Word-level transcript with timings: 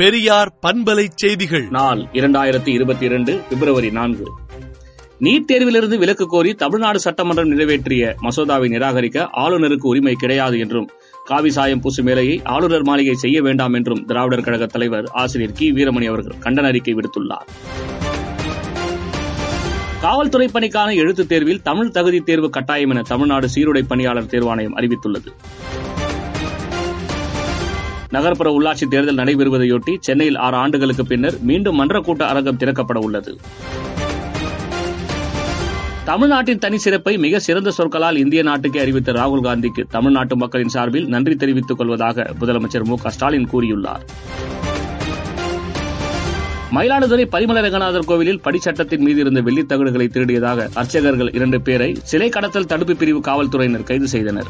பெரியார் 0.00 0.58
பண்பலை 0.66 1.06
செய்திகள். 1.14 1.66
நாள் 1.70 2.06
இரண்டாயிரத்தி 2.12 2.68
இருபத்தி 2.68 3.04
இரண்டு 3.04 3.40
பிப்ரவரி 3.48 3.90
நான்கு. 3.90 4.24
நீட் 5.20 5.44
தேர்விலிருந்து 5.52 5.98
விலக்கு 5.98 6.26
கோரி 6.26 6.54
தமிழ்நாடு 6.54 7.00
சட்டமன்றம் 7.00 7.48
நிறைவேற்றிய 7.48 8.14
மசோதாவை 8.22 8.68
நிராகரிக்க 8.68 9.28
ஆளுநருக்கு 9.32 9.82
உரிமை 9.82 10.14
கிடையாது 10.14 10.58
என்றும் 10.58 10.90
காவி 11.24 11.50
சாயம் 11.50 11.82
பூசும் 11.82 12.02
வேலையை 12.02 12.40
ஆளுநர் 12.44 12.82
மாளிகை 12.82 13.14
செய்ய 13.14 13.42
வேண்டாம் 13.42 13.72
என்றும் 13.72 14.04
திராவிடர் 14.04 14.40
கழக 14.40 14.66
தலைவர் 14.66 15.04
ஆசிரியர் 15.12 15.52
கி. 15.52 15.72
வீரமணி 15.72 16.08
அவர்கள் 16.08 16.36
கண்டன 16.40 16.66
அறிக்கை 16.66 16.94
விடுத்துள்ளார். 16.94 17.46
காவல்துறை 20.00 20.48
பணிக்கான 20.52 20.94
எழுத்துத் 20.94 21.28
தேர்வில் 21.28 21.62
தமிழ் 21.62 21.90
தகுதி 21.90 22.20
தேர்வு 22.20 22.50
கட்டாயம் 22.50 22.90
என 22.90 23.02
தமிழ்நாடு 23.02 23.48
சீருடை 23.48 23.82
பணியாளர் 23.82 24.24
தேர்வாணையம் 24.24 24.76
அறிவித்துள்ளது. 24.76 25.26
நகர்ப்புற 28.10 28.58
உள்ளாட்சி 28.58 28.88
தேர்தல் 28.88 29.14
நடைபெறுவதையொட்டி 29.14 29.96
சென்னையில் 30.00 30.36
ஆறு 30.36 30.56
ஆண்டுகளுக்கு 30.56 31.06
பின்னர் 31.06 31.40
மீண்டும் 31.40 31.76
மன்ற 31.76 32.00
கூட்ட 32.00 32.26
அரங்கம் 32.26 32.56
திறக்கப்பட 32.56 32.98
உள்ளது. 32.98 33.36
தமிழ்நாட்டின் 36.04 36.58
தனி 36.58 36.78
சிறப்பை 36.78 37.18
மிக 37.18 37.38
சிறந்த 37.38 37.70
சொற்களால் 37.70 38.16
இந்திய 38.16 38.42
நாட்டுக்கு 38.42 38.80
அறிவித்த 38.80 39.12
ராகுல் 39.12 39.44
காந்திக்கு 39.44 39.84
தமிழ்நாட்டு 39.90 40.36
மக்களின் 40.36 40.68
சார்பில் 40.68 41.06
நன்றி 41.06 41.36
தெரிவித்துக் 41.36 41.78
கொள்வதாக 41.78 42.30
முதலமைச்சர் 42.40 42.84
மு 42.84 42.96
ஸ்டாலின் 43.06 43.48
கூறியுள்ளார். 43.52 44.00
மயிலாடுதுறை 46.74 47.26
பரிமல 47.32 47.60
ரங்கநாதர் 47.60 48.04
கோவிலில் 48.04 48.40
படிச்சட்டத்தின் 48.44 48.98
மீது 48.98 49.20
இருந்த 49.20 49.40
வெள்ளித் 49.40 49.72
தகடுகளை 49.72 50.08
திருடியதாக 50.08 50.68
அர்ச்சகர்கள் 50.74 51.34
இரண்டு 51.34 51.60
பேரை 51.60 51.96
சிலை 52.02 52.28
கடத்தல் 52.28 52.66
தடுப்பு 52.66 52.96
பிரிவு 52.96 53.20
காவல்துறையினர் 53.20 53.82
கைது 53.82 54.08
செய்தனர். 54.08 54.46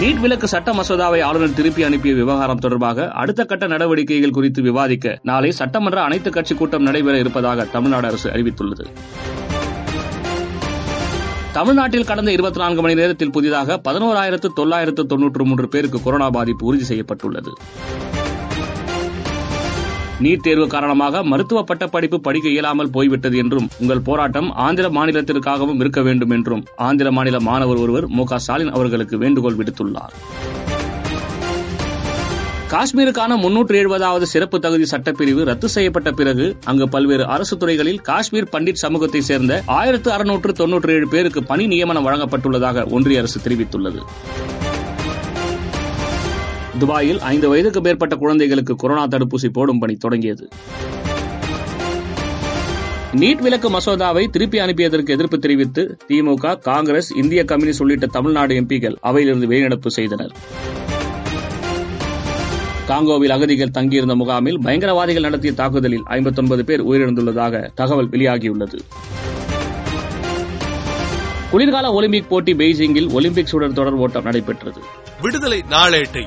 நீட் 0.00 0.20
விலக்கு 0.20 0.48
சட்ட 0.48 0.72
மசோதாவை 0.72 1.22
ஆளுநர் 1.22 1.54
திருப்பி 1.54 1.82
அனுப்பிய 1.82 2.14
விவகாரம் 2.14 2.58
தொடர்பாக 2.58 3.08
அடுத்த 3.10 3.44
கட்ட 3.44 3.66
நடவடிக்கைகள் 3.66 4.30
குறித்து 4.30 4.62
விவாதிக்க 4.62 5.18
நாளை 5.22 5.50
சட்டமன்ற 5.52 6.02
அனைத்து 6.02 6.30
கட்சி 6.30 6.54
கூட்டம் 6.54 6.82
நடைபெற 6.82 7.18
இருப்பதாக 7.18 7.64
தமிழ்நாடு 7.64 8.06
அரசு 8.06 8.30
அறிவித்துள்ளது. 8.30 8.86
தமிழ்நாட்டில் 11.52 12.04
கடந்த 12.04 12.32
இருபத்தி 12.32 12.60
நான்கு 12.60 12.82
மணி 12.82 12.94
நேரத்தில் 12.94 13.30
புதிதாக 13.30 13.80
பதினோராயிரத்து 13.84 14.46
தொள்ளாயிரத்து 14.54 15.06
தொன்னூற்று 15.06 15.44
மூன்று 15.44 15.68
பேருக்கு 15.68 16.02
கொரோனா 16.02 16.30
பாதிப்பு 16.30 16.66
உறுதி 16.66 16.84
செய்யப்பட்டுள்ளது. 16.84 17.52
நீட் 20.22 20.44
தேர்வு 20.46 20.66
காரணமாக 20.66 21.22
மருத்துவ 21.22 21.62
பட்டப்படிப்பு 21.62 22.20
படிக்க 22.20 22.48
இயலாமல் 22.48 22.90
போய்விட்டது 22.90 23.36
என்றும் 23.36 23.68
உங்கள் 23.80 24.00
போராட்டம் 24.00 24.50
ஆந்திர 24.66 24.88
மாநிலத்திற்காகவும் 24.88 25.80
இருக்க 25.80 26.02
வேண்டும் 26.02 26.30
என்றும் 26.30 26.64
ஆந்திர 26.88 27.10
மாநில 27.10 27.40
மாணவர் 27.40 27.76
ஒருவர் 27.76 28.08
மு 28.08 28.24
ஸ்டாலின் 28.36 28.70
அவர்களுக்கு 28.70 29.18
வேண்டுகோள் 29.18 29.56
விடுத்துள்ளார். 29.56 30.14
காஷ்மீருக்கான 32.72 33.32
முன்னூற்று 33.36 33.74
எழுபதாவது 33.78 34.22
சிறப்பு 34.22 34.58
தகுதி 34.60 34.86
சட்டப்பிரிவு 34.90 35.42
ரத்து 35.44 35.68
செய்யப்பட்ட 35.68 36.10
பிறகு 36.12 36.56
அங்கு 36.64 36.88
பல்வேறு 36.88 37.26
அரசு 37.26 37.56
துறைகளில் 37.56 38.00
காஷ்மீர் 38.00 38.48
பண்டிட் 38.52 38.82
சமூகத்தை 38.84 39.20
சேர்ந்த 39.20 39.62
ஆயிரத்து 39.66 40.10
அறுநூற்று 40.12 40.52
தொன்னூற்றி 40.52 40.90
ஏழு 40.90 41.08
பேருக்கு 41.08 41.42
பணி 41.42 41.66
நியமனம் 41.66 42.06
வழங்கப்பட்டுள்ளதாக 42.06 42.86
ஒன்றிய 42.90 43.18
அரசு 43.18 43.40
தெரிவித்துள்ளது. 43.40 44.02
துபாயில் 46.78 47.20
ஐந்து 47.20 47.48
வயதுக்கு 47.48 47.80
மேற்பட்ட 47.80 48.16
குழந்தைகளுக்கு 48.16 48.76
கொரோனா 48.76 49.06
தடுப்பூசி 49.06 49.48
போடும் 49.52 49.78
பணி 49.78 49.94
தொடங்கியது. 49.94 50.48
நீட் 53.12 53.40
விலக்கு 53.40 53.70
மசோதாவை 53.70 54.30
திருப்பி 54.30 54.58
அனுப்பியதற்கு 54.58 55.08
எதிர்ப்பு 55.08 55.38
தெரிவித்து 55.38 55.96
திமுக 56.08 56.58
காங்கிரஸ் 56.58 57.12
இந்திய 57.16 57.44
கம்யூனிஸ்ட் 57.44 57.80
உள்ளிட்ட 57.80 58.06
தமிழ்நாடு 58.06 58.54
எம்பிக்கள் 58.54 58.96
அவையிலிருந்து 59.02 59.46
வெளிநடப்பு 59.46 59.86
செய்தனர். 59.86 60.32
காங்கோவில் 62.88 63.28
அகதிகள் 63.28 63.70
தங்கியிருந்த 63.70 64.14
முகாமில் 64.14 64.58
பயங்கரவாதிகள் 64.58 65.20
நடத்திய 65.20 65.52
தாக்குதலில் 65.52 66.02
ஐம்பத்தொன்பது 66.04 66.64
பேர் 66.64 66.84
உயிரிழந்துள்ளதாக 66.84 67.70
தகவல் 67.74 68.08
வெளியாகியுள்ளது. 68.08 68.78
குளிர்கால 71.50 71.92
ஒலிம்பிக் 71.92 72.28
போட்டி 72.28 72.52
பெய்ஜிங்கில் 72.54 73.12
ஒலிம்பிக் 73.12 73.46
சுடர் 73.46 73.72
தொடர் 73.72 73.94
ஓட்டம் 73.94 74.22
நடைபெற்றது. 74.22 74.80
விடுதலை 75.20 75.64
நாளேட்டை 75.70 76.26